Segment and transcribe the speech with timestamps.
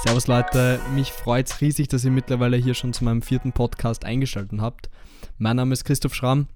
[0.00, 4.04] Servus Leute, mich freut es riesig, dass ihr mittlerweile hier schon zu meinem vierten Podcast
[4.04, 4.90] eingeschaltet habt.
[5.38, 6.48] Mein Name ist Christoph Schramm.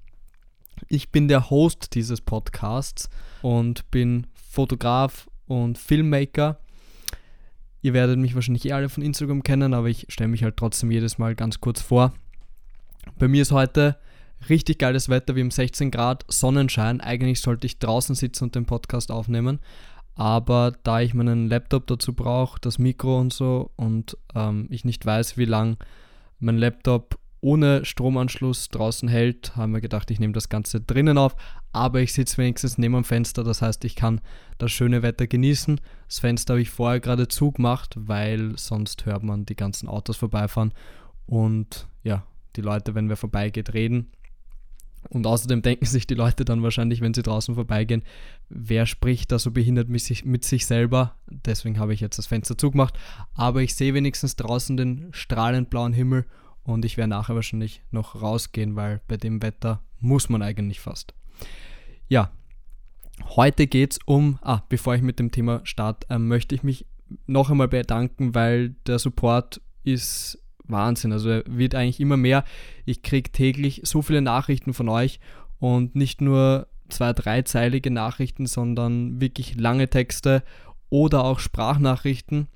[0.89, 3.09] Ich bin der Host dieses Podcasts
[3.43, 6.59] und bin Fotograf und Filmmaker.
[7.83, 10.91] Ihr werdet mich wahrscheinlich eh alle von Instagram kennen, aber ich stelle mich halt trotzdem
[10.91, 12.15] jedes Mal ganz kurz vor.
[13.19, 13.97] Bei mir ist heute
[14.49, 17.01] richtig geiles Wetter, wie um 16 Grad, Sonnenschein.
[17.01, 19.61] Eigentlich sollte ich draußen sitzen und den Podcast aufnehmen,
[20.17, 25.05] aber da ich meinen Laptop dazu brauche, das Mikro und so und ähm, ich nicht
[25.05, 25.77] weiß, wie lang
[26.41, 31.37] mein Laptop ohne Stromanschluss draußen hält, haben wir gedacht, ich nehme das Ganze drinnen auf,
[31.73, 34.23] aber ich sitze wenigstens neben dem Fenster, das heißt, ich kann
[34.57, 35.81] das schöne Wetter genießen.
[36.09, 40.73] Das Fenster habe ich vorher gerade zugemacht, weil sonst hört man die ganzen Autos vorbeifahren
[41.27, 42.25] und ja,
[42.57, 44.11] die Leute, wenn wir vorbeigeht, reden.
[45.09, 48.03] Und außerdem denken sich die Leute dann wahrscheinlich, wenn sie draußen vorbeigehen,
[48.49, 51.15] wer spricht da so behindert mit sich, mit sich selber.
[51.29, 52.99] Deswegen habe ich jetzt das Fenster zugemacht.
[53.35, 56.27] Aber ich sehe wenigstens draußen den strahlend blauen Himmel
[56.65, 61.15] und ich werde nachher wahrscheinlich noch rausgehen, weil bei dem Wetter muss man eigentlich fast.
[62.09, 62.31] Ja,
[63.37, 66.87] heute geht es um, ah, bevor ich mit dem Thema starte, äh, möchte ich mich
[67.27, 71.13] noch einmal bedanken, weil der Support ist Wahnsinn.
[71.13, 72.45] Also er wird eigentlich immer mehr.
[72.85, 75.21] Ich kriege täglich so viele Nachrichten von euch
[75.59, 80.43] und nicht nur zwei, dreizeilige Nachrichten, sondern wirklich lange Texte
[80.91, 82.49] oder auch Sprachnachrichten.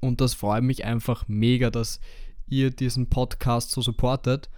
[0.00, 2.00] Und das freut mich einfach mega, dass
[2.46, 4.50] ihr diesen Podcast so supportet.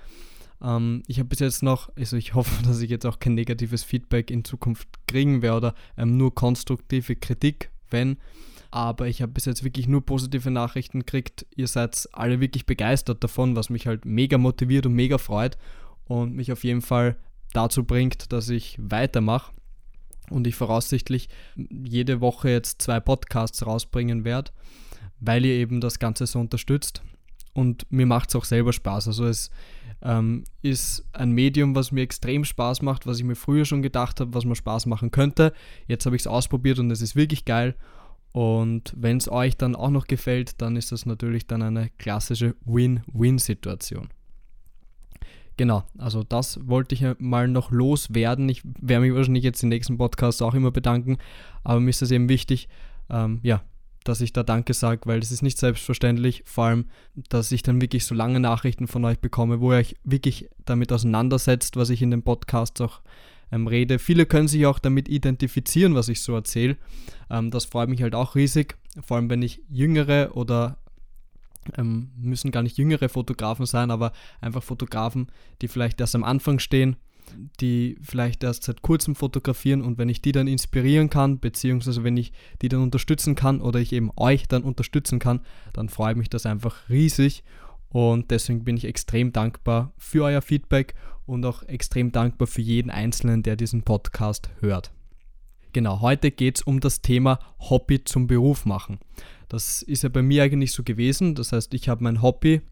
[0.62, 3.84] Ähm, ich habe bis jetzt noch, also ich hoffe, dass ich jetzt auch kein negatives
[3.84, 8.16] Feedback in Zukunft kriegen werde oder ähm, nur konstruktive Kritik, wenn
[8.70, 11.46] aber ich habe bis jetzt wirklich nur positive Nachrichten gekriegt.
[11.54, 15.58] Ihr seid alle wirklich begeistert davon, was mich halt mega motiviert und mega freut
[16.04, 17.16] und mich auf jeden Fall
[17.52, 19.52] dazu bringt, dass ich weitermache
[20.30, 24.52] und ich voraussichtlich jede Woche jetzt zwei Podcasts rausbringen werde,
[25.18, 27.02] weil ihr eben das Ganze so unterstützt
[27.52, 29.08] und mir macht es auch selber Spaß.
[29.08, 29.50] Also es
[30.02, 34.20] ähm, ist ein Medium, was mir extrem Spaß macht, was ich mir früher schon gedacht
[34.20, 35.52] habe, was mir Spaß machen könnte.
[35.88, 37.75] Jetzt habe ich es ausprobiert und es ist wirklich geil
[38.32, 42.54] und wenn es euch dann auch noch gefällt, dann ist das natürlich dann eine klassische
[42.64, 44.08] Win-Win-Situation.
[45.56, 48.48] Genau, also das wollte ich mal noch loswerden.
[48.48, 51.19] Ich werde mich wahrscheinlich jetzt im nächsten Podcast auch immer bedanken,
[51.64, 52.69] aber mir ist es eben wichtig,
[53.10, 53.62] ähm, ja,
[54.04, 56.86] dass ich da Danke sage, weil es ist nicht selbstverständlich, vor allem,
[57.28, 60.92] dass ich dann wirklich so lange Nachrichten von euch bekomme, wo ihr euch wirklich damit
[60.92, 63.02] auseinandersetzt, was ich in dem Podcast auch
[63.53, 63.99] ähm, rede.
[63.99, 66.77] Viele können sich auch damit identifizieren, was ich so erzähle.
[67.31, 70.78] Ähm, das freut mich halt auch riesig, vor allem wenn ich jüngere oder
[71.77, 75.28] ähm, müssen gar nicht jüngere Fotografen sein, aber einfach Fotografen,
[75.62, 76.97] die vielleicht erst am Anfang stehen,
[77.61, 82.17] die vielleicht erst seit kurzem fotografieren und wenn ich die dann inspirieren kann, beziehungsweise wenn
[82.17, 82.32] ich
[82.62, 85.41] die dann unterstützen kann oder ich eben euch dann unterstützen kann,
[85.72, 87.44] dann freut mich das einfach riesig
[87.88, 90.94] und deswegen bin ich extrem dankbar für euer Feedback
[91.30, 94.91] und auch extrem dankbar für jeden Einzelnen, der diesen Podcast hört.
[95.72, 98.98] Genau, heute geht es um das Thema Hobby zum Beruf machen.
[99.48, 101.36] Das ist ja bei mir eigentlich so gewesen.
[101.36, 102.62] Das heißt, ich habe mein Hobby,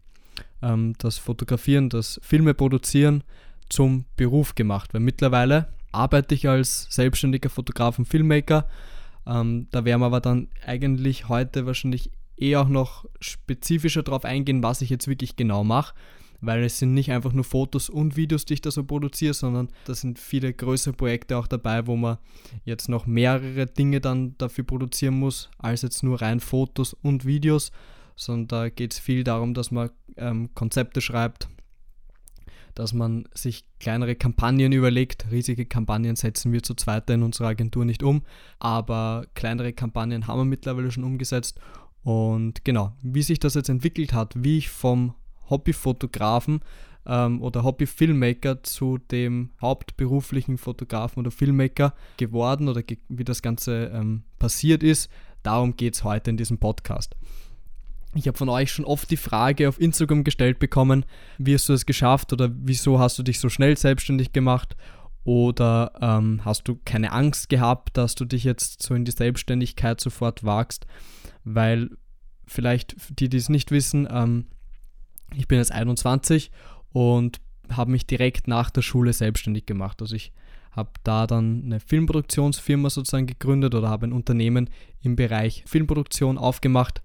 [0.61, 3.23] ähm, das Fotografieren, das Filme produzieren,
[3.69, 4.93] zum Beruf gemacht.
[4.93, 8.67] Weil mittlerweile arbeite ich als selbstständiger Fotograf und Filmmaker.
[9.25, 14.63] Ähm, da werden wir aber dann eigentlich heute wahrscheinlich eh auch noch spezifischer darauf eingehen,
[14.63, 15.93] was ich jetzt wirklich genau mache,
[16.41, 19.69] weil es sind nicht einfach nur Fotos und Videos, die ich da so produziere, sondern
[19.85, 22.17] da sind viele größere Projekte auch dabei, wo man
[22.63, 27.71] jetzt noch mehrere Dinge dann dafür produzieren muss, als jetzt nur rein Fotos und Videos,
[28.15, 31.47] sondern da geht es viel darum, dass man ähm, Konzepte schreibt,
[32.75, 35.25] dass man sich kleinere Kampagnen überlegt.
[35.31, 38.23] Riesige Kampagnen setzen wir zu zweit in unserer Agentur nicht um,
[38.59, 41.59] aber kleinere Kampagnen haben wir mittlerweile schon umgesetzt
[42.03, 45.13] und genau, wie sich das jetzt entwickelt hat, wie ich vom
[45.49, 46.61] Hobbyfotografen
[47.05, 53.91] ähm, oder Hobbyfilmmaker zu dem hauptberuflichen Fotografen oder Filmmaker geworden oder ge wie das Ganze
[53.93, 55.09] ähm, passiert ist,
[55.43, 57.15] darum geht es heute in diesem Podcast.
[58.15, 61.05] Ich habe von euch schon oft die Frage auf Instagram gestellt bekommen,
[61.37, 64.75] wie hast du es geschafft oder wieso hast du dich so schnell selbstständig gemacht
[65.23, 70.01] oder ähm, hast du keine Angst gehabt, dass du dich jetzt so in die Selbstständigkeit
[70.01, 70.87] sofort wagst?
[71.43, 71.89] weil
[72.45, 74.47] vielleicht die, die es nicht wissen, ähm,
[75.35, 76.51] ich bin jetzt 21
[76.91, 77.39] und
[77.71, 80.01] habe mich direkt nach der Schule selbstständig gemacht.
[80.01, 80.31] Also ich
[80.71, 84.69] habe da dann eine Filmproduktionsfirma sozusagen gegründet oder habe ein Unternehmen
[85.01, 87.01] im Bereich Filmproduktion aufgemacht.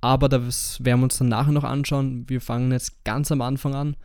[0.00, 2.28] Aber das werden wir uns dann nachher noch anschauen.
[2.28, 3.96] Wir fangen jetzt ganz am Anfang an,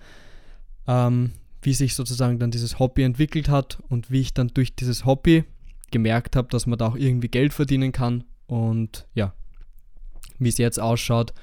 [0.88, 5.06] ähm, wie sich sozusagen dann dieses Hobby entwickelt hat und wie ich dann durch dieses
[5.06, 5.44] Hobby
[5.92, 8.24] gemerkt habe, dass man da auch irgendwie Geld verdienen kann.
[8.48, 9.34] Und ja,
[10.40, 11.34] wie es jetzt ausschaut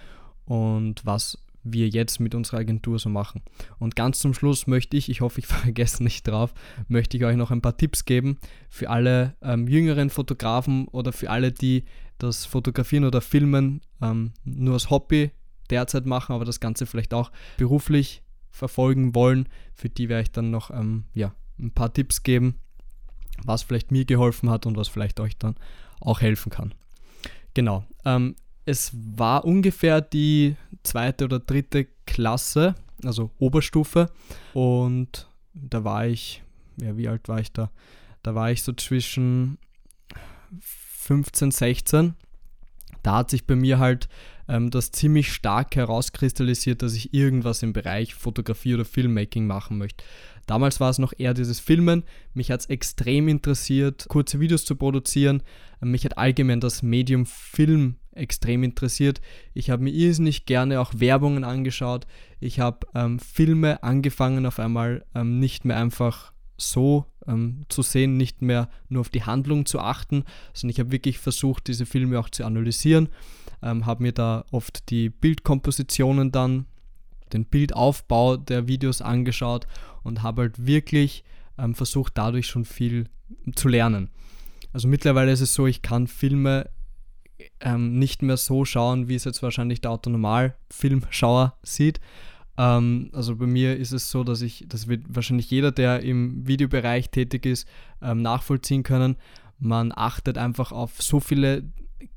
[0.44, 3.42] und was wir jetzt mit unserer Agentur so machen.
[3.78, 6.54] Und ganz zum Schluss möchte ich, ich hoffe, ich vergesse nicht drauf,
[6.88, 11.30] möchte ich euch noch ein paar Tipps geben für alle ähm, jüngeren Fotografen oder für
[11.30, 11.84] alle, die
[12.18, 15.30] das Fotografieren oder Filmen ähm, nur als Hobby
[15.70, 19.48] derzeit machen, aber das Ganze vielleicht auch beruflich verfolgen wollen.
[19.74, 22.56] Für die werde ich dann noch ähm, ja, ein paar Tipps geben,
[23.44, 25.56] was vielleicht mir geholfen hat und was vielleicht euch dann
[26.00, 26.74] auch helfen kann.
[27.54, 27.84] Genau.
[28.04, 32.74] Ähm, es war ungefähr die zweite oder dritte Klasse,
[33.04, 34.10] also Oberstufe.
[34.54, 36.42] Und da war ich,
[36.76, 37.70] ja, wie alt war ich da?
[38.22, 39.58] Da war ich so zwischen
[40.60, 42.14] 15, 16.
[43.02, 44.08] Da hat sich bei mir halt
[44.46, 50.04] ähm, das ziemlich stark herauskristallisiert, dass ich irgendwas im Bereich Fotografie oder Filmmaking machen möchte.
[50.46, 52.02] Damals war es noch eher dieses Filmen.
[52.34, 55.42] Mich hat es extrem interessiert, kurze Videos zu produzieren.
[55.80, 59.20] Mich hat allgemein das Medium Film extrem interessiert.
[59.54, 62.06] Ich habe mir irrsinnig gerne auch Werbungen angeschaut.
[62.40, 68.16] Ich habe ähm, Filme angefangen auf einmal ähm, nicht mehr einfach so ähm, zu sehen,
[68.16, 72.18] nicht mehr nur auf die Handlung zu achten, sondern ich habe wirklich versucht, diese Filme
[72.18, 73.08] auch zu analysieren,
[73.62, 76.66] ähm, habe mir da oft die Bildkompositionen dann,
[77.32, 79.66] den Bildaufbau der Videos angeschaut
[80.02, 81.24] und habe halt wirklich
[81.58, 83.06] ähm, versucht, dadurch schon viel
[83.54, 84.10] zu lernen.
[84.72, 86.68] Also mittlerweile ist es so, ich kann Filme
[87.60, 92.00] ähm, nicht mehr so schauen, wie es jetzt wahrscheinlich der Autonormal-Filmschauer sieht,
[92.60, 96.46] ähm, also bei mir ist es so, dass ich, das wird wahrscheinlich jeder, der im
[96.46, 97.66] Videobereich tätig ist,
[98.02, 99.16] ähm, nachvollziehen können.
[99.58, 101.64] Man achtet einfach auf so viele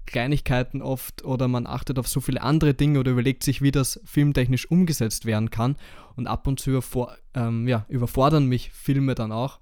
[0.06, 4.02] Kleinigkeiten oft oder man achtet auf so viele andere Dinge oder überlegt sich, wie das
[4.04, 5.78] filmtechnisch umgesetzt werden kann.
[6.18, 9.60] Und ab und zu überfor ähm, ja, überfordern mich Filme dann auch.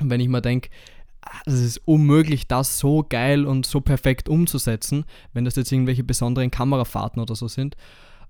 [0.00, 0.70] Und wenn ich mir denke,
[1.46, 6.50] es ist unmöglich, das so geil und so perfekt umzusetzen, wenn das jetzt irgendwelche besonderen
[6.50, 7.76] Kamerafahrten oder so sind.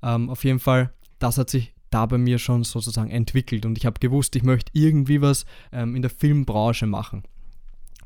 [0.02, 3.86] Ähm, auf jeden Fall das hat sich da bei mir schon sozusagen entwickelt und ich
[3.86, 7.22] habe gewusst, ich möchte irgendwie was ähm, in der Filmbranche machen.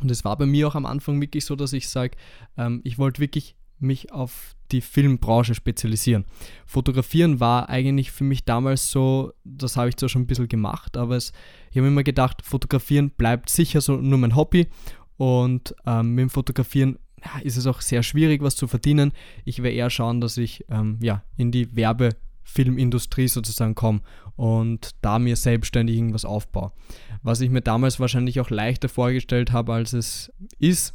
[0.00, 2.16] Und es war bei mir auch am Anfang wirklich so, dass ich sage,
[2.56, 6.24] ähm, ich wollte wirklich mich auf die Filmbranche spezialisieren.
[6.66, 10.96] Fotografieren war eigentlich für mich damals so, das habe ich zwar schon ein bisschen gemacht,
[10.96, 11.32] aber es,
[11.70, 14.68] ich habe immer gedacht, Fotografieren bleibt sicher so nur mein Hobby
[15.16, 16.98] und ähm, mit dem Fotografieren
[17.42, 19.12] ist es auch sehr schwierig, was zu verdienen.
[19.44, 22.16] Ich werde eher schauen, dass ich ähm, ja, in die Werbe-
[22.48, 24.00] Filmindustrie sozusagen komme
[24.34, 26.72] und da mir selbstständig irgendwas aufbaue.
[27.22, 30.94] Was ich mir damals wahrscheinlich auch leichter vorgestellt habe, als es ist,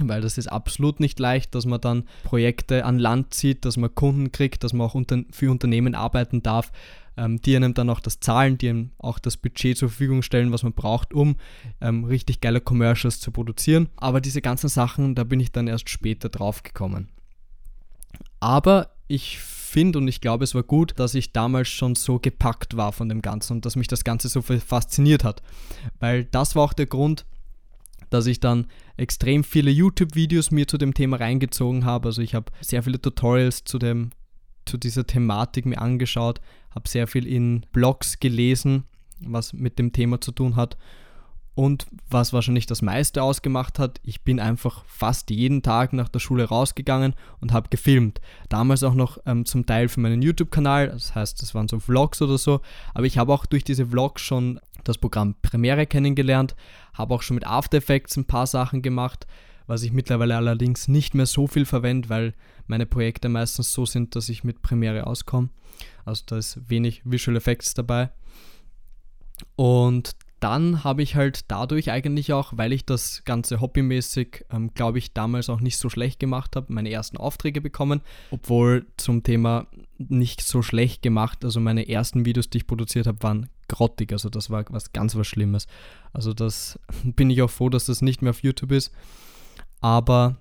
[0.00, 3.94] weil das ist absolut nicht leicht, dass man dann Projekte an Land zieht, dass man
[3.94, 6.72] Kunden kriegt, dass man auch unter, für Unternehmen arbeiten darf,
[7.16, 10.52] ähm, die einem dann auch das zahlen, die einem auch das Budget zur Verfügung stellen,
[10.52, 11.36] was man braucht, um
[11.80, 13.88] ähm, richtig geile Commercials zu produzieren.
[13.96, 17.08] Aber diese ganzen Sachen, da bin ich dann erst später drauf gekommen.
[18.40, 22.76] Aber ich finde und ich glaube, es war gut, dass ich damals schon so gepackt
[22.76, 25.42] war von dem Ganzen und dass mich das Ganze so fasziniert hat.
[26.00, 27.26] Weil das war auch der Grund,
[28.10, 28.66] dass ich dann
[28.96, 32.08] extrem viele YouTube-Videos mir zu dem Thema reingezogen habe.
[32.08, 34.10] Also ich habe sehr viele Tutorials zu, dem,
[34.64, 38.84] zu dieser Thematik mir angeschaut, habe sehr viel in Blogs gelesen,
[39.20, 40.76] was mit dem Thema zu tun hat
[41.56, 46.18] und was wahrscheinlich das meiste ausgemacht hat, ich bin einfach fast jeden Tag nach der
[46.18, 48.20] Schule rausgegangen und habe gefilmt.
[48.50, 52.20] Damals auch noch ähm, zum Teil für meinen YouTube-Kanal, das heißt, das waren so Vlogs
[52.20, 52.60] oder so.
[52.92, 56.54] Aber ich habe auch durch diese Vlogs schon das Programm Premiere kennengelernt,
[56.94, 59.26] habe auch schon mit After Effects ein paar Sachen gemacht,
[59.66, 62.34] was ich mittlerweile allerdings nicht mehr so viel verwende, weil
[62.66, 65.48] meine Projekte meistens so sind, dass ich mit Premiere auskomme.
[66.04, 68.10] Also da ist wenig Visual Effects dabei.
[69.56, 74.98] Und dann habe ich halt dadurch eigentlich auch, weil ich das Ganze hobbymäßig, ähm, glaube
[74.98, 78.02] ich, damals auch nicht so schlecht gemacht habe, meine ersten Aufträge bekommen.
[78.30, 79.66] Obwohl zum Thema
[79.98, 84.12] nicht so schlecht gemacht, also meine ersten Videos, die ich produziert habe, waren grottig.
[84.12, 85.66] Also das war was ganz was Schlimmes.
[86.12, 88.92] Also das bin ich auch froh, dass das nicht mehr auf YouTube ist.
[89.80, 90.36] Aber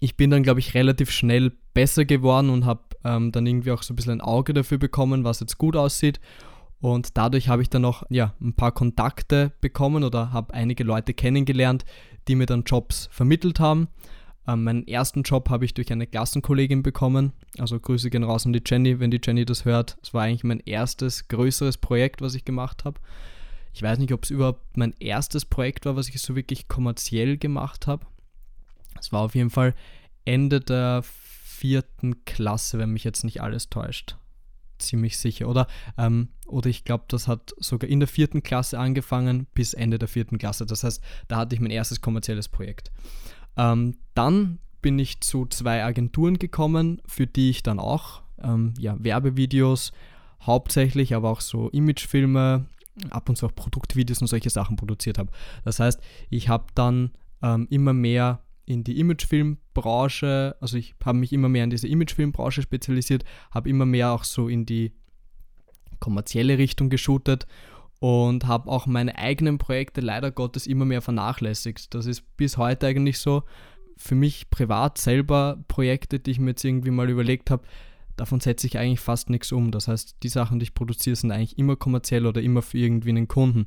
[0.00, 3.82] ich bin dann, glaube ich, relativ schnell besser geworden und habe ähm, dann irgendwie auch
[3.82, 6.20] so ein bisschen ein Auge dafür bekommen, was jetzt gut aussieht.
[6.80, 11.14] Und dadurch habe ich dann noch ja, ein paar Kontakte bekommen oder habe einige Leute
[11.14, 11.84] kennengelernt,
[12.28, 13.88] die mir dann Jobs vermittelt haben.
[14.46, 17.32] Ähm, meinen ersten Job habe ich durch eine Klassenkollegin bekommen.
[17.58, 19.96] Also Grüße gehen raus an die Jenny, wenn die Jenny das hört.
[20.02, 23.00] Es war eigentlich mein erstes größeres Projekt, was ich gemacht habe.
[23.72, 27.38] Ich weiß nicht, ob es überhaupt mein erstes Projekt war, was ich so wirklich kommerziell
[27.38, 28.06] gemacht habe.
[29.00, 29.74] Es war auf jeden Fall
[30.24, 34.16] Ende der vierten Klasse, wenn mich jetzt nicht alles täuscht
[34.78, 35.48] ziemlich sicher.
[35.48, 35.66] Oder,
[35.98, 40.08] ähm, oder ich glaube, das hat sogar in der vierten Klasse angefangen bis Ende der
[40.08, 40.66] vierten Klasse.
[40.66, 42.90] Das heißt, da hatte ich mein erstes kommerzielles Projekt.
[43.56, 48.96] Ähm, dann bin ich zu zwei Agenturen gekommen, für die ich dann auch ähm, ja,
[48.98, 49.92] Werbevideos
[50.42, 52.66] hauptsächlich, aber auch so Imagefilme,
[53.10, 55.32] ab und zu auch Produktvideos und solche Sachen produziert habe.
[55.64, 61.32] Das heißt, ich habe dann ähm, immer mehr in die Imagefilmbranche, also ich habe mich
[61.32, 64.92] immer mehr in diese Imagefilmbranche spezialisiert, habe immer mehr auch so in die
[66.00, 67.46] kommerzielle Richtung geshootet
[68.04, 71.94] und habe auch meine eigenen Projekte leider Gottes immer mehr vernachlässigt.
[71.94, 73.44] Das ist bis heute eigentlich so.
[73.96, 77.64] Für mich privat selber Projekte, die ich mir jetzt irgendwie mal überlegt habe,
[78.16, 79.70] davon setze ich eigentlich fast nichts um.
[79.70, 83.08] Das heißt, die Sachen, die ich produziere, sind eigentlich immer kommerziell oder immer für irgendwie
[83.08, 83.64] einen Kunden.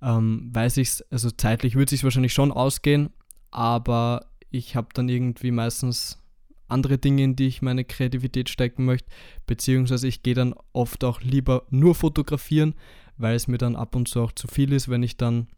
[0.00, 3.10] Ähm, weiß ich also zeitlich würde es wahrscheinlich schon ausgehen,
[3.50, 6.22] aber ich habe dann irgendwie meistens
[6.68, 9.10] andere Dinge, in die ich meine Kreativität stecken möchte,
[9.46, 12.74] beziehungsweise ich gehe dann oft auch lieber nur fotografieren,
[13.18, 15.48] weil es mir dann ab und zu auch zu viel ist, wenn ich dann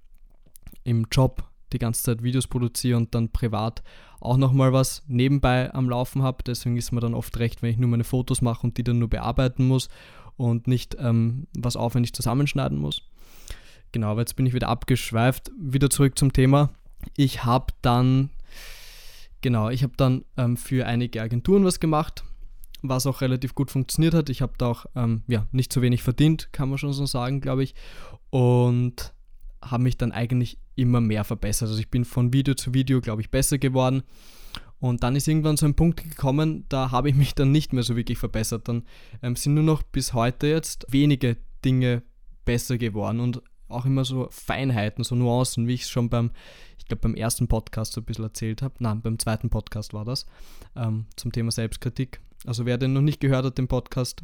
[0.85, 3.83] im Job die ganze Zeit Videos produziere und dann privat
[4.21, 6.43] auch nochmal was nebenbei am Laufen habe.
[6.45, 8.99] Deswegen ist mir dann oft recht, wenn ich nur meine Fotos mache und die dann
[8.99, 9.88] nur bearbeiten muss
[10.37, 13.02] und nicht ähm, was aufwendig zusammenschneiden muss.
[13.93, 15.50] Genau, aber jetzt bin ich wieder abgeschweift.
[15.59, 16.71] Wieder zurück zum Thema.
[17.17, 18.31] Ich habe dann,
[19.40, 22.25] genau, ich habe dann ähm, für einige Agenturen was gemacht,
[22.83, 24.29] was auch relativ gut funktioniert hat.
[24.29, 27.41] Ich habe da auch ähm, ja, nicht zu wenig verdient, kann man schon so sagen,
[27.41, 27.75] glaube ich.
[28.31, 29.13] Und
[29.63, 31.69] habe mich dann eigentlich immer mehr verbessert.
[31.69, 34.03] Also ich bin von Video zu Video, glaube ich, besser geworden.
[34.79, 37.83] Und dann ist irgendwann so ein Punkt gekommen, da habe ich mich dann nicht mehr
[37.83, 38.67] so wirklich verbessert.
[38.67, 38.85] Dann
[39.23, 42.03] ähm, sind nur noch bis heute jetzt wenige Dinge
[42.47, 46.31] besser geworden und auch immer so Feinheiten, so Nuancen, wie ich es schon beim,
[46.79, 48.75] ich glaube, beim ersten Podcast so ein bisschen erzählt habe.
[48.79, 50.27] Nein, beim zweiten Podcast war das,
[50.77, 52.21] ähm, zum Thema Selbstkritik.
[52.47, 54.23] Also wer den noch nicht gehört hat, den Podcast,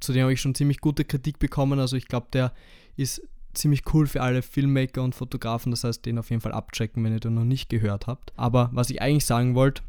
[0.00, 1.78] zu dem habe ich schon ziemlich gute Kritik bekommen.
[1.78, 2.52] Also ich glaube, der
[2.96, 3.22] ist
[3.54, 5.70] ziemlich cool für alle Filmmaker und Fotografen.
[5.70, 8.32] Das heißt, den auf jeden Fall abchecken, wenn ihr den noch nicht gehört habt.
[8.36, 9.82] Aber was ich eigentlich sagen wollte,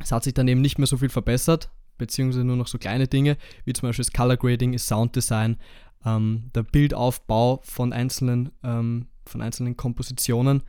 [0.00, 3.08] es hat sich dann eben nicht mehr so viel verbessert, beziehungsweise nur noch so kleine
[3.08, 5.56] Dinge, wie zum Beispiel das Color Grading, das Sounddesign,
[6.04, 10.62] ähm, der Bildaufbau von einzelnen, ähm, von einzelnen Kompositionen.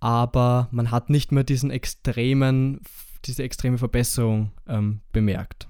[0.00, 2.80] Aber man hat nicht mehr diesen extremen,
[3.24, 5.68] diese extreme Verbesserung ähm, bemerkt.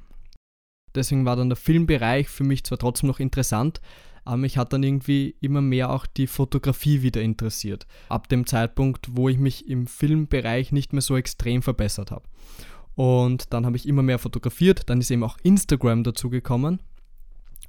[0.94, 3.80] Deswegen war dann der Filmbereich für mich zwar trotzdem noch interessant,
[4.24, 7.86] aber mich hat dann irgendwie immer mehr auch die Fotografie wieder interessiert.
[8.08, 12.24] Ab dem Zeitpunkt, wo ich mich im Filmbereich nicht mehr so extrem verbessert habe.
[12.96, 16.80] Und dann habe ich immer mehr fotografiert, dann ist eben auch Instagram dazu gekommen.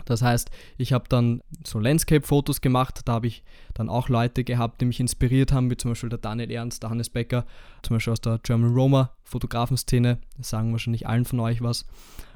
[0.09, 4.81] Das heißt, ich habe dann so Landscape-Fotos gemacht, da habe ich dann auch Leute gehabt,
[4.81, 7.45] die mich inspiriert haben, wie zum Beispiel der Daniel Ernst, der Hannes Becker,
[7.83, 11.85] zum Beispiel aus der German Roma Fotografenszene, das sagen wahrscheinlich allen von euch was.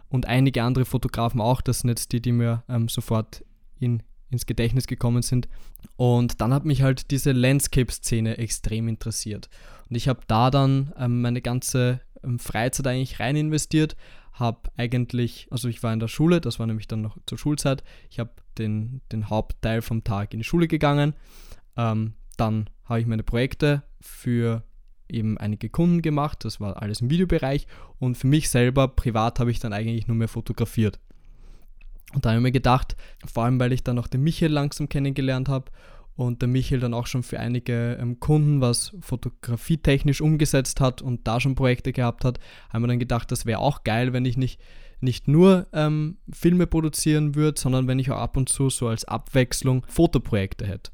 [0.09, 3.45] Und einige andere Fotografen auch, das sind jetzt die, die mir ähm, sofort
[3.79, 5.47] in ins Gedächtnis gekommen sind.
[5.97, 9.49] Und dann hat mich halt diese Landscape-Szene extrem interessiert.
[9.89, 13.95] Und ich habe da dann ähm, meine ganze ähm, Freizeit eigentlich rein investiert,
[14.33, 17.83] habe eigentlich, also ich war in der Schule, das war nämlich dann noch zur Schulzeit,
[18.09, 21.13] ich habe den, den Hauptteil vom Tag in die Schule gegangen,
[21.77, 24.63] ähm, dann habe ich meine Projekte für
[25.09, 27.67] eben einige Kunden gemacht, das war alles im Videobereich
[27.99, 30.99] und für mich selber privat habe ich dann eigentlich nur mehr fotografiert.
[32.13, 32.95] Und da habe ich mir gedacht,
[33.25, 35.71] vor allem weil ich dann auch den Michael langsam kennengelernt habe
[36.15, 41.27] und der Michael dann auch schon für einige ähm, Kunden was fotografietechnisch umgesetzt hat und
[41.27, 42.39] da schon Projekte gehabt hat,
[42.69, 44.59] haben wir dann gedacht, das wäre auch geil, wenn ich nicht,
[44.99, 49.05] nicht nur ähm, Filme produzieren würde, sondern wenn ich auch ab und zu so als
[49.05, 50.91] Abwechslung Fotoprojekte hätte.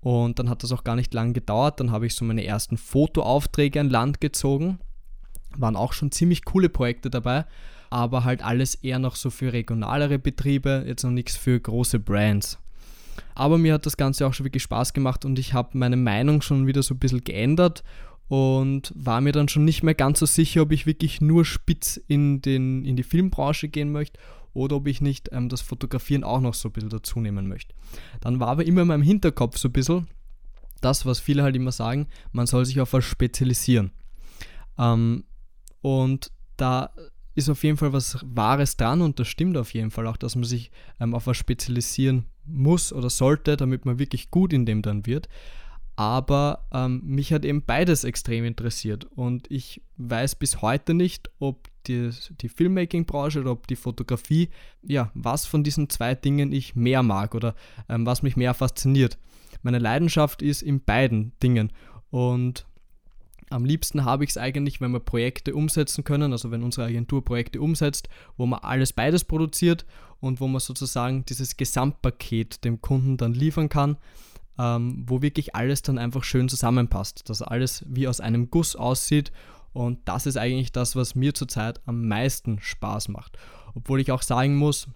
[0.00, 2.76] Und dann hat das auch gar nicht lange gedauert, dann habe ich so meine ersten
[2.76, 4.78] Fotoaufträge an Land gezogen,
[5.56, 7.46] waren auch schon ziemlich coole Projekte dabei
[7.90, 12.58] aber halt alles eher noch so für regionalere Betriebe, jetzt noch nichts für große Brands.
[13.34, 16.42] Aber mir hat das Ganze auch schon wirklich Spaß gemacht und ich habe meine Meinung
[16.42, 17.82] schon wieder so ein bisschen geändert
[18.28, 21.96] und war mir dann schon nicht mehr ganz so sicher, ob ich wirklich nur spitz
[22.08, 24.18] in, den, in die Filmbranche gehen möchte
[24.52, 27.74] oder ob ich nicht ähm, das Fotografieren auch noch so ein bisschen dazu nehmen möchte.
[28.20, 30.08] Dann war aber immer in meinem Hinterkopf so ein bisschen
[30.80, 33.92] das, was viele halt immer sagen, man soll sich auf was spezialisieren.
[34.78, 35.24] Ähm,
[35.82, 36.90] und da
[37.34, 40.34] ist auf jeden Fall was Wahres dran und das stimmt auf jeden Fall auch, dass
[40.34, 44.82] man sich ähm, auf was spezialisieren muss oder sollte, damit man wirklich gut in dem
[44.82, 45.28] dann wird.
[45.96, 51.68] Aber ähm, mich hat eben beides extrem interessiert und ich weiß bis heute nicht, ob
[51.86, 52.10] die,
[52.42, 54.50] die Filmmaking-Branche oder ob die Fotografie,
[54.82, 57.54] ja, was von diesen zwei Dingen ich mehr mag oder
[57.88, 59.16] ähm, was mich mehr fasziniert.
[59.62, 61.72] Meine Leidenschaft ist in beiden Dingen
[62.10, 62.66] und
[63.50, 67.24] am liebsten habe ich es eigentlich, wenn wir Projekte umsetzen können, also wenn unsere Agentur
[67.24, 69.86] Projekte umsetzt, wo man alles beides produziert
[70.20, 73.96] und wo man sozusagen dieses Gesamtpaket dem Kunden dann liefern kann.
[74.58, 79.32] ähm, wo wirklich alles dann einfach schön zusammenpasst, dass alles wie aus einem Guss aussieht
[79.72, 83.36] und das ist eigentlich das, was mir zurzeit am meisten Spaß macht.
[83.74, 84.88] Obwohl ich auch sagen muss,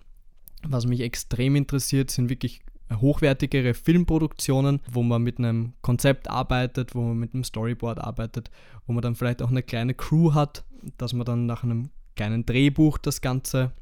[0.62, 2.62] was mich extrem interessiert, sind wirklich
[2.92, 8.50] hochwertigere Filmproduktionen, wo man mit einem Konzept arbeitet, wo man mit einem Storyboard arbeitet,
[8.86, 10.64] wo man dann vielleicht auch eine kleine Crew hat,
[10.98, 13.72] dass man dann nach einem kleinen Drehbuch das Ganze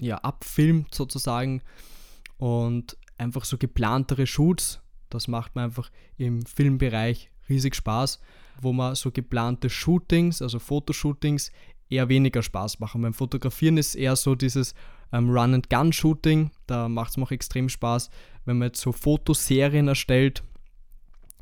[0.00, 1.62] ja abfilmt sozusagen
[2.38, 8.20] und einfach so geplantere Shoots, das macht mir einfach im Filmbereich riesig Spaß,
[8.62, 11.50] wo man so geplante Shootings, also Fotoshootings,
[11.88, 13.02] eher weniger Spaß machen.
[13.02, 14.74] Beim Fotografieren ist eher so dieses
[15.12, 18.10] ähm, Run-and-Gun-Shooting, da macht es mir auch extrem Spaß,
[18.44, 20.42] wenn man jetzt so Fotoserien erstellt,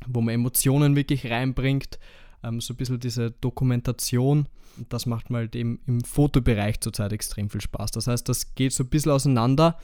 [0.07, 1.99] wo man Emotionen wirklich reinbringt,
[2.43, 4.47] ähm, so ein bisschen diese Dokumentation.
[4.89, 7.91] Das macht mir halt eben im Fotobereich zurzeit extrem viel Spaß.
[7.91, 9.77] Das heißt, das geht so ein bisschen auseinander,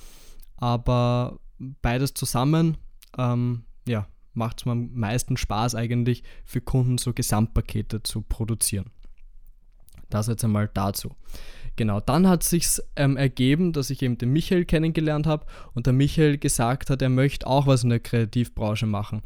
[0.58, 2.77] aber beides zusammen,
[3.18, 8.92] ähm, ja, macht es mir am meisten Spaß eigentlich für Kunden so Gesamtpakete zu produzieren.
[10.10, 11.15] Das jetzt einmal dazu.
[11.75, 15.94] Genau, dann hat sich ähm, ergeben, dass ich eben den Michael kennengelernt habe und der
[15.94, 19.22] Michael gesagt hat, er möchte auch was in der Kreativbranche machen.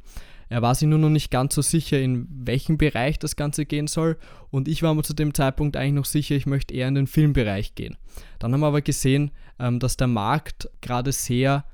[0.50, 3.86] Er war sich nur noch nicht ganz so sicher, in welchem Bereich das Ganze gehen
[3.86, 4.18] soll.
[4.50, 7.06] Und ich war mir zu dem Zeitpunkt eigentlich noch sicher, ich möchte eher in den
[7.06, 7.98] Filmbereich gehen.
[8.40, 9.30] Dann haben wir aber gesehen,
[9.60, 11.66] ähm, dass der Markt gerade sehr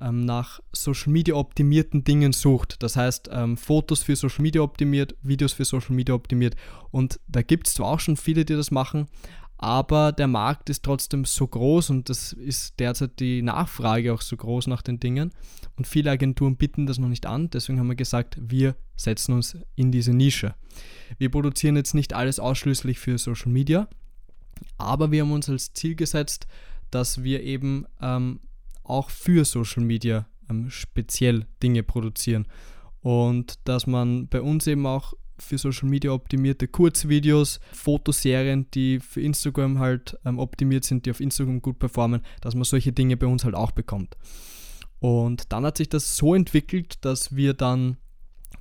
[0.00, 2.82] ähm, nach Social Media optimierten Dingen sucht.
[2.82, 6.56] Das heißt, ähm, Fotos für Social Media optimiert, Videos für Social Media optimiert.
[6.90, 9.06] Und da gibt es zwar auch schon viele, die das machen,
[9.64, 14.36] aber der Markt ist trotzdem so groß und das ist derzeit die Nachfrage auch so
[14.36, 15.32] groß nach den Dingen.
[15.76, 17.48] Und viele Agenturen bieten das noch nicht an.
[17.48, 20.54] Deswegen haben wir gesagt, wir setzen uns in diese Nische.
[21.16, 23.88] Wir produzieren jetzt nicht alles ausschließlich für Social Media,
[24.76, 26.46] aber wir haben uns als Ziel gesetzt,
[26.90, 28.40] dass wir eben ähm,
[28.82, 32.46] auch für Social Media ähm, speziell Dinge produzieren.
[33.00, 39.20] Und dass man bei uns eben auch für Social Media optimierte Kurzvideos, Fotoserien, die für
[39.20, 43.26] Instagram halt ähm, optimiert sind, die auf Instagram gut performen, dass man solche Dinge bei
[43.26, 44.16] uns halt auch bekommt.
[45.00, 47.96] Und dann hat sich das so entwickelt, dass wir dann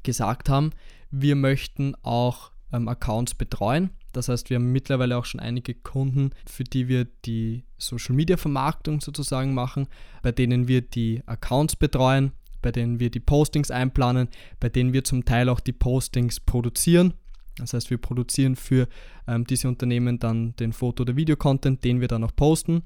[0.04, 0.72] gesagt haben,
[1.10, 3.92] wir möchten auch ähm, Accounts betreuen.
[4.12, 8.38] Das heißt, wir haben mittlerweile auch schon einige Kunden, für die wir die Social Media
[8.38, 9.88] Vermarktung sozusagen machen,
[10.22, 12.32] bei denen wir die Accounts betreuen
[12.64, 14.28] bei denen wir die Postings einplanen,
[14.60, 17.14] bei denen wir zum Teil auch die Postings produzieren.
[17.58, 18.88] Das heißt, wir produzieren für
[19.28, 22.82] ähm, diese Unternehmen dann den Foto- oder Videocontent, den wir dann auch posten.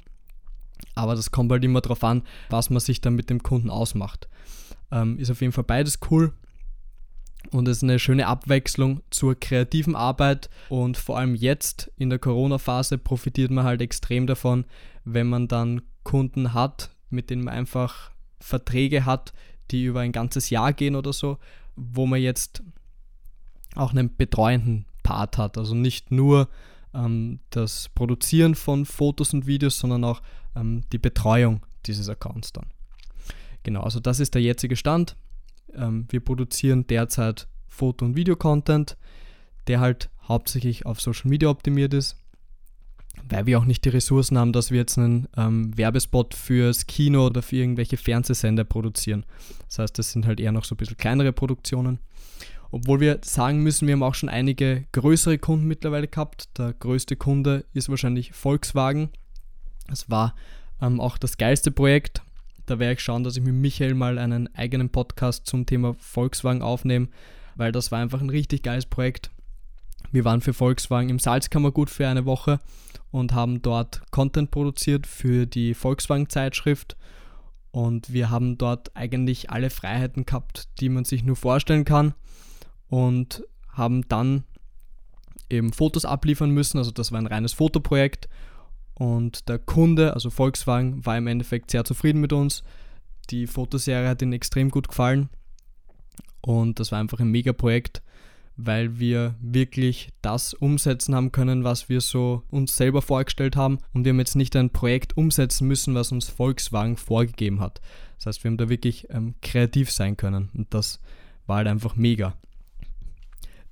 [0.93, 4.27] Aber das kommt halt immer darauf an, was man sich dann mit dem Kunden ausmacht.
[4.91, 6.33] Ähm, ist auf jeden Fall beides cool
[7.51, 12.19] und es ist eine schöne Abwechslung zur kreativen Arbeit und vor allem jetzt in der
[12.19, 14.65] Corona-Phase profitiert man halt extrem davon,
[15.05, 19.33] wenn man dann Kunden hat, mit denen man einfach Verträge hat,
[19.71, 21.37] die über ein ganzes Jahr gehen oder so,
[21.75, 22.63] wo man jetzt
[23.75, 25.57] auch einen betreuenden Part hat.
[25.57, 26.49] Also nicht nur
[26.93, 30.21] ähm, das Produzieren von Fotos und Videos, sondern auch
[30.55, 32.67] ähm, die Betreuung dieses Accounts dann.
[33.63, 35.15] Genau, also das ist der jetzige Stand.
[35.73, 38.97] Ähm, wir produzieren derzeit Foto- und Video-Content,
[39.67, 42.17] der halt hauptsächlich auf Social Media optimiert ist
[43.29, 47.27] weil wir auch nicht die Ressourcen haben, dass wir jetzt einen ähm, Werbespot fürs Kino
[47.27, 49.25] oder für irgendwelche Fernsehsender produzieren.
[49.67, 51.99] Das heißt, das sind halt eher noch so ein bisschen kleinere Produktionen.
[52.71, 56.57] Obwohl wir sagen müssen, wir haben auch schon einige größere Kunden mittlerweile gehabt.
[56.57, 59.09] Der größte Kunde ist wahrscheinlich Volkswagen.
[59.87, 60.35] Das war
[60.81, 62.21] ähm, auch das geilste Projekt.
[62.65, 66.61] Da werde ich schauen, dass ich mit Michael mal einen eigenen Podcast zum Thema Volkswagen
[66.61, 67.07] aufnehme,
[67.55, 69.31] weil das war einfach ein richtig geiles Projekt.
[70.11, 72.59] Wir waren für Volkswagen im Salzkammergut für eine Woche
[73.17, 76.95] und haben dort Content produziert für die Volkswagen-Zeitschrift.
[77.71, 82.13] Und wir haben dort eigentlich alle Freiheiten gehabt, die man sich nur vorstellen kann.
[82.89, 84.43] Und haben dann
[85.49, 86.77] eben Fotos abliefern müssen.
[86.77, 88.29] Also das war ein reines Fotoprojekt.
[88.93, 92.63] Und der Kunde, also Volkswagen, war im Endeffekt sehr zufrieden mit uns.
[93.29, 95.29] Die Fotoserie hat ihm extrem gut gefallen.
[96.41, 98.01] Und das war einfach ein mega Projekt
[98.57, 103.77] weil wir wirklich das umsetzen haben können, was wir so uns selber vorgestellt haben.
[103.93, 107.79] Und wir haben jetzt nicht ein Projekt umsetzen müssen, was uns Volkswagen vorgegeben hat.
[108.17, 110.49] Das heißt, wir haben da wirklich ähm, kreativ sein können.
[110.55, 110.99] Und das
[111.45, 112.35] war halt einfach mega.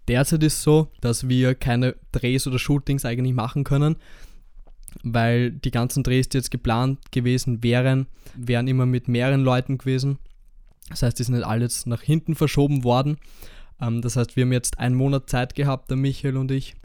[0.07, 3.95] Derzeit ist so, dass wir keine Drehs oder Shootings eigentlich machen können,
[5.03, 10.19] weil die ganzen Drehs, die jetzt geplant gewesen wären, wären immer mit mehreren Leuten gewesen.
[10.89, 13.17] Das heißt, die sind nicht alles nach hinten verschoben worden.
[13.81, 16.75] Ähm, das heißt, wir haben jetzt einen Monat Zeit gehabt, der Michael und ich,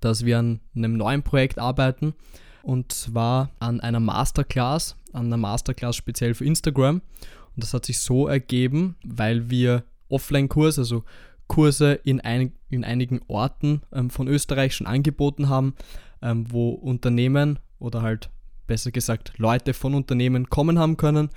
[0.00, 2.14] dass wir an einem neuen Projekt arbeiten.
[2.62, 6.96] Und zwar an einer Masterclass, an einer Masterclass speziell für Instagram.
[6.96, 11.04] Und das hat sich so ergeben, weil wir Offline-Kurse, also
[11.46, 15.74] Kurse in, ein, in einigen Orten ähm, von Österreich schon angeboten haben,
[16.22, 18.30] ähm, wo Unternehmen oder halt
[18.66, 21.30] besser gesagt Leute von Unternehmen kommen haben können.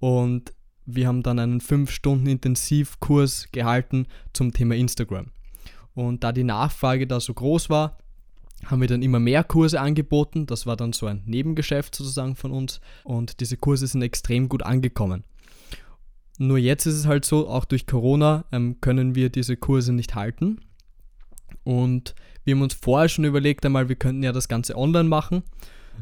[0.00, 0.52] Und
[0.86, 5.26] wir haben dann einen 5 Stunden Intensivkurs gehalten zum Thema Instagram.
[5.94, 7.98] Und da die Nachfrage da so groß war,
[8.66, 10.46] haben wir dann immer mehr Kurse angeboten.
[10.46, 12.80] Das war dann so ein Nebengeschäft sozusagen von uns.
[13.04, 15.24] Und diese Kurse sind extrem gut angekommen.
[16.38, 20.14] Nur jetzt ist es halt so, auch durch Corona ähm, können wir diese Kurse nicht
[20.14, 20.60] halten.
[21.64, 22.14] Und
[22.44, 25.42] wir haben uns vorher schon überlegt einmal, wir könnten ja das Ganze online machen.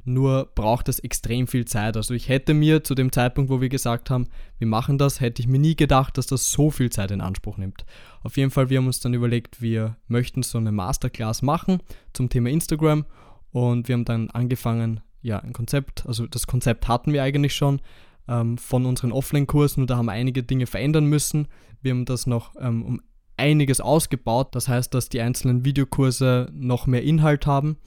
[0.04, 1.96] Nur braucht das extrem viel Zeit.
[1.96, 5.40] Also ich hätte mir zu dem Zeitpunkt, wo wir gesagt haben, wir machen das, hätte
[5.40, 7.84] ich mir nie gedacht, dass das so viel Zeit in Anspruch nimmt.
[8.22, 11.78] Auf jeden Fall, wir haben uns dann überlegt, wir möchten so eine Masterclass machen
[12.12, 13.04] zum Thema Instagram
[13.52, 17.80] und wir haben dann angefangen, ja, ein Konzept, also das Konzept hatten wir eigentlich schon
[18.28, 21.48] ähm, von unseren Offline-Kursen und da haben wir einige Dinge verändern müssen.
[21.82, 23.02] Wir haben das noch ähm, um
[23.36, 27.78] einiges ausgebaut, das heißt, dass die einzelnen Videokurse noch mehr Inhalt haben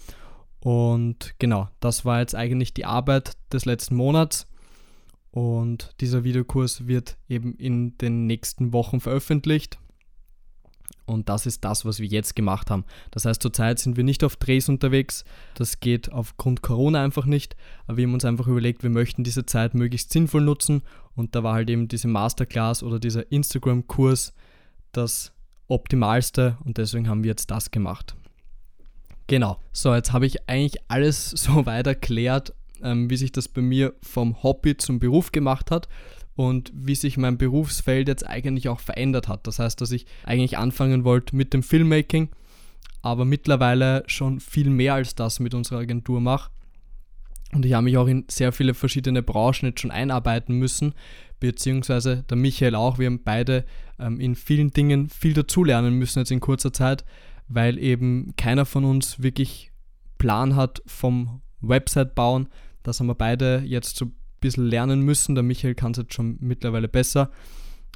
[0.63, 4.47] und genau, das war jetzt eigentlich die Arbeit des letzten Monats.
[5.29, 9.77] Und dieser Videokurs wird eben in den nächsten Wochen veröffentlicht.
[11.05, 12.85] Und das ist das, was wir jetzt gemacht haben.
[13.11, 15.25] Das heißt, zurzeit sind wir nicht auf Drehs unterwegs.
[15.55, 17.57] Das geht aufgrund Corona einfach nicht.
[17.85, 20.81] Aber wir haben uns einfach überlegt, wir möchten diese Zeit möglichst sinnvoll nutzen.
[21.13, 24.33] Und da war halt eben diese Masterclass oder dieser Instagram-Kurs
[24.93, 25.33] das
[25.67, 26.57] Optimalste.
[26.63, 28.15] Und deswegen haben wir jetzt das gemacht.
[29.33, 29.57] Genau.
[29.71, 33.95] So, jetzt habe ich eigentlich alles so weit erklärt, ähm, wie sich das bei mir
[34.03, 35.89] vom Hobby zum Beruf gemacht hat
[36.35, 39.47] und wie sich mein Berufsfeld jetzt eigentlich auch verändert hat.
[39.47, 42.29] Das heißt, dass ich eigentlich anfangen wollte mit dem Filmmaking,
[43.01, 46.51] aber mittlerweile schon viel mehr als das mit unserer Agentur mache.
[47.53, 50.93] Und ich habe mich auch in sehr viele verschiedene Branchen jetzt schon einarbeiten müssen,
[51.39, 52.99] beziehungsweise der Michael auch.
[52.99, 53.65] Wir haben beide
[53.97, 57.03] ähm, in vielen Dingen viel dazulernen müssen jetzt in kurzer Zeit,
[57.47, 59.71] weil eben keiner von uns wirklich
[60.17, 62.47] Plan hat vom Website bauen.
[62.83, 65.35] Das haben wir beide jetzt so ein bisschen lernen müssen.
[65.35, 67.29] Der Michael kann es jetzt schon mittlerweile besser.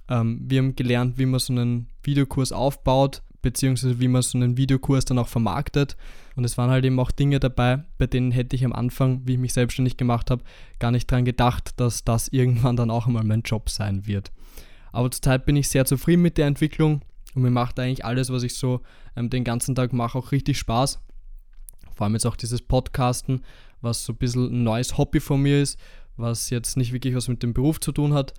[0.09, 4.57] Ähm, wir haben gelernt, wie man so einen Videokurs aufbaut, beziehungsweise wie man so einen
[4.57, 5.97] Videokurs dann auch vermarktet.
[6.35, 9.33] Und es waren halt eben auch Dinge dabei, bei denen hätte ich am Anfang, wie
[9.33, 10.43] ich mich selbstständig gemacht habe,
[10.79, 14.31] gar nicht dran gedacht, dass das irgendwann dann auch einmal mein Job sein wird.
[14.91, 17.01] Aber zurzeit bin ich sehr zufrieden mit der Entwicklung.
[17.37, 18.81] Und mir macht eigentlich alles, was ich so
[19.15, 20.99] ähm, den ganzen Tag mache, auch richtig Spaß.
[21.93, 23.43] Vor allem jetzt auch dieses Podcasten,
[23.79, 25.79] was so ein bisschen ein neues Hobby von mir ist,
[26.15, 28.33] was jetzt nicht wirklich was mit dem Beruf zu tun hat.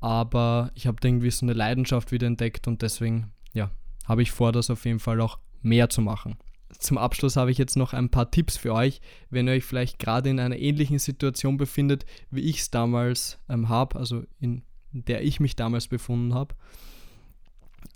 [0.00, 3.70] Aber ich habe irgendwie so eine Leidenschaft wieder entdeckt und deswegen, ja,
[4.04, 6.36] habe ich vor, das auf jeden Fall auch mehr zu machen.
[6.78, 9.98] Zum Abschluss habe ich jetzt noch ein paar Tipps für euch, wenn ihr euch vielleicht
[9.98, 15.22] gerade in einer ähnlichen Situation befindet, wie ich es damals ähm, habe, also in der
[15.22, 16.54] ich mich damals befunden habe.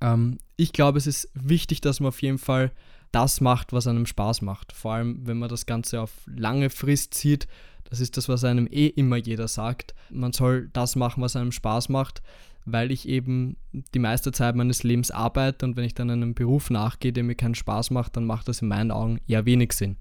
[0.01, 2.73] Ähm, ich glaube, es ist wichtig, dass man auf jeden Fall
[3.13, 4.73] das macht, was einem Spaß macht.
[4.73, 7.47] Vor allem, wenn man das Ganze auf lange Frist sieht.
[7.89, 9.95] Das ist das, was einem eh immer jeder sagt.
[10.11, 12.23] Man soll das machen, was einem Spaß macht,
[12.67, 13.57] weil ich eben
[13.95, 17.35] die meiste Zeit meines Lebens arbeite und wenn ich dann einem Beruf nachgehe, der mir
[17.35, 19.97] keinen Spaß macht, dann macht das in meinen Augen eher wenig Sinn.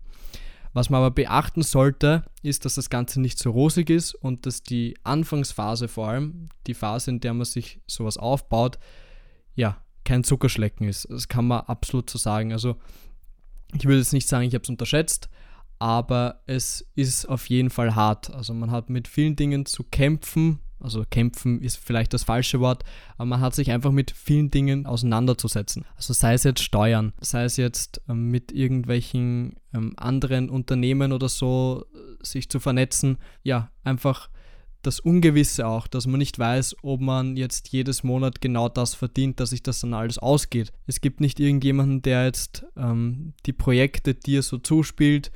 [0.74, 4.64] Was man aber beachten sollte, ist, dass das Ganze nicht so rosig ist und dass
[4.64, 8.78] die Anfangsphase vor allem, die Phase, in der man sich sowas aufbaut,
[9.56, 11.08] ja, kein Zuckerschlecken ist.
[11.12, 12.54] Das kann man absolut so sagen.
[12.54, 12.78] Also
[13.76, 15.30] ich würde jetzt nicht sagen, ich habe es unterschätzt,
[15.80, 18.34] aber es ist auf jeden Fall hart.
[18.34, 20.60] Also man hat mit vielen Dingen zu kämpfen.
[20.80, 22.84] Also kämpfen ist vielleicht das falsche Wort,
[23.17, 25.86] aber man hat sich einfach mit vielen Dingen auseinanderzusetzen.
[25.96, 31.30] Also sei es jetzt Steuern, sei es jetzt ähm, mit irgendwelchen ähm, anderen Unternehmen oder
[31.30, 33.17] so äh, sich zu vernetzen.
[33.41, 34.30] Ja, einfach
[34.82, 39.40] das Ungewisse auch, dass man nicht weiß, ob man jetzt jedes Monat genau das verdient,
[39.40, 40.72] dass sich das dann alles ausgeht.
[40.86, 45.32] Es gibt nicht irgendjemanden, der jetzt ähm, die Projekte dir so zuspielt.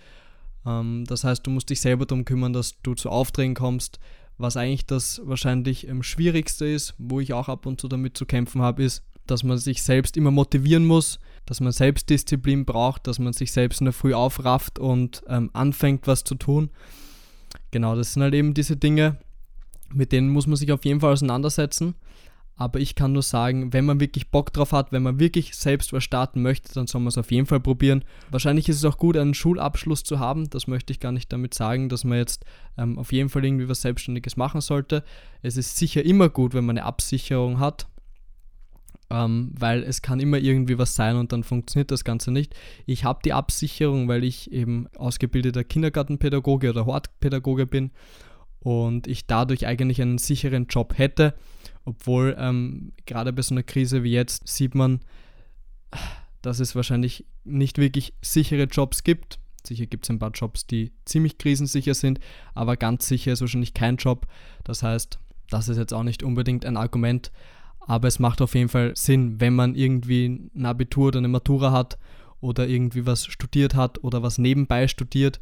[0.65, 3.99] Ähm, das heißt, du musst dich selber darum kümmern, dass du zu Aufträgen kommst.
[4.38, 8.25] Was eigentlich das wahrscheinlich ähm, Schwierigste ist, wo ich auch ab und zu damit zu
[8.25, 13.19] kämpfen habe, ist, dass man sich selbst immer motivieren muss, dass man Selbstdisziplin braucht, dass
[13.19, 16.69] man sich selbst in der Früh aufrafft und ähm, anfängt, was zu tun.
[17.71, 19.17] Genau, das sind halt eben diese Dinge,
[19.93, 21.95] mit denen muss man sich auf jeden Fall auseinandersetzen.
[22.62, 25.93] Aber ich kann nur sagen, wenn man wirklich Bock drauf hat, wenn man wirklich selbst
[25.93, 28.04] was starten möchte, dann soll man es auf jeden Fall probieren.
[28.30, 30.47] Wahrscheinlich ist es auch gut, einen Schulabschluss zu haben.
[30.49, 32.45] Das möchte ich gar nicht damit sagen, dass man jetzt
[32.77, 35.04] ähm, auf jeden Fall irgendwie was Selbstständiges machen sollte.
[35.41, 37.88] Es ist sicher immer gut, wenn man eine Absicherung hat,
[39.10, 42.54] ähm, weil es kann immer irgendwie was sein und dann funktioniert das Ganze nicht.
[42.86, 47.89] Ich habe die Absicherung, weil ich eben ausgebildeter Kindergartenpädagoge oder Hortpädagoge bin
[48.63, 51.34] und ich dadurch eigentlich einen sicheren Job hätte,
[51.84, 55.02] obwohl ähm, gerade bei so einer Krise wie jetzt sieht man,
[56.41, 59.39] dass es wahrscheinlich nicht wirklich sichere Jobs gibt.
[59.65, 62.19] Sicher gibt es ein paar Jobs, die ziemlich krisensicher sind,
[62.54, 64.28] aber ganz sicher ist wahrscheinlich kein Job.
[64.63, 65.19] Das heißt,
[65.50, 67.32] das ist jetzt auch nicht unbedingt ein Argument,
[67.80, 71.71] aber es macht auf jeden Fall Sinn, wenn man irgendwie ein Abitur oder eine Matura
[71.71, 71.97] hat
[72.39, 75.39] oder irgendwie was studiert hat oder was nebenbei studiert,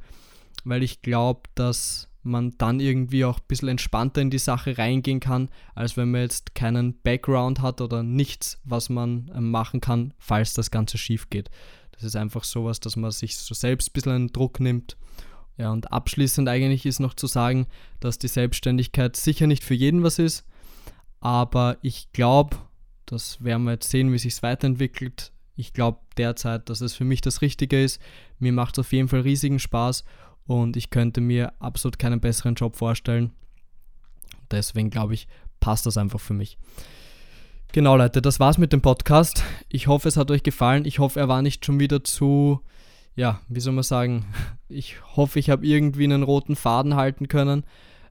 [0.63, 5.19] weil ich glaube, dass man dann irgendwie auch ein bisschen entspannter in die Sache reingehen
[5.19, 10.13] kann, als wenn man jetzt keinen Background hat oder nichts, was man ähm, machen kann,
[10.17, 11.49] falls das Ganze schief geht.
[11.91, 14.97] Das ist einfach sowas, dass man sich so selbst ein bisschen einen Druck nimmt.
[15.58, 17.67] Ja, und abschließend eigentlich ist noch zu sagen,
[17.99, 20.45] dass die Selbstständigkeit sicher nicht für jeden was ist,
[21.19, 22.58] aber ich glaube,
[23.05, 25.34] das werden wir jetzt sehen, wie sich es weiterentwickelt.
[25.55, 27.99] Ich glaube derzeit, dass es für mich das Richtige ist.
[28.38, 30.05] Mir macht es auf jeden Fall riesigen Spaß
[30.49, 33.31] und ich könnte mir absolut keinen besseren Job vorstellen.
[34.49, 35.27] Deswegen glaube ich,
[35.59, 36.57] passt das einfach für mich.
[37.71, 39.43] Genau, Leute, das war's mit dem Podcast.
[39.69, 40.85] Ich hoffe, es hat euch gefallen.
[40.85, 42.62] Ich hoffe, er war nicht schon wieder zu,
[43.15, 44.25] ja, wie soll man sagen,
[44.69, 47.63] ich hoffe, ich habe irgendwie einen roten Faden halten können,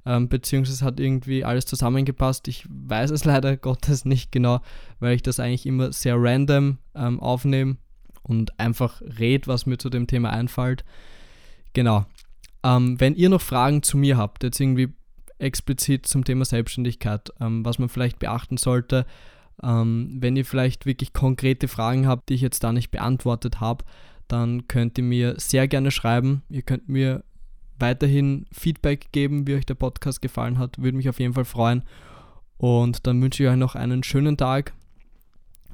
[0.07, 2.46] ähm, beziehungsweise hat irgendwie alles zusammengepasst.
[2.46, 4.61] Ich weiß es leider Gottes nicht genau,
[5.01, 7.79] weil ich das eigentlich immer sehr random ähm, aufnehme
[8.22, 10.85] und einfach red, was mir zu dem Thema einfällt.
[11.72, 12.07] Genau.
[12.62, 14.88] Ähm, wenn ihr noch Fragen zu mir habt, jetzt irgendwie
[15.38, 19.07] explizit zum Thema Selbstständigkeit, ähm, was man vielleicht beachten sollte,
[19.62, 23.85] ähm, wenn ihr vielleicht wirklich konkrete Fragen habt, die ich jetzt da nicht beantwortet habe,
[24.29, 26.42] dann könnt ihr mir sehr gerne schreiben.
[26.49, 27.25] Ihr könnt mir
[27.79, 30.79] weiterhin Feedback geben, wie euch der Podcast gefallen hat.
[30.79, 31.83] Würde mich auf jeden Fall freuen.
[32.59, 34.75] Und dann wünsche ich euch noch einen schönen Tag,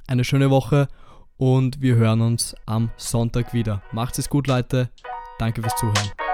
[0.06, 0.88] eine schöne Woche
[1.36, 3.82] und wir hören uns am Sonntag wieder.
[3.92, 4.90] Macht es gut, Leute.
[5.38, 6.33] Danke fürs Zuhören.